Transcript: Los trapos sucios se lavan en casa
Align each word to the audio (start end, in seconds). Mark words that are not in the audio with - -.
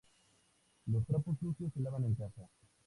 Los 0.87 1.05
trapos 1.05 1.37
sucios 1.37 1.71
se 1.73 1.79
lavan 1.79 2.05
en 2.05 2.15
casa 2.15 2.49